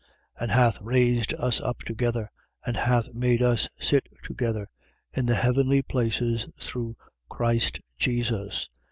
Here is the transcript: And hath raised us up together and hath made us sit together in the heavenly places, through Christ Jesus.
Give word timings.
And 0.39 0.49
hath 0.49 0.81
raised 0.81 1.31
us 1.35 1.61
up 1.61 1.81
together 1.83 2.31
and 2.65 2.75
hath 2.75 3.13
made 3.13 3.43
us 3.43 3.69
sit 3.79 4.09
together 4.23 4.67
in 5.13 5.27
the 5.27 5.35
heavenly 5.35 5.83
places, 5.83 6.47
through 6.59 6.95
Christ 7.29 7.79
Jesus. 7.99 8.67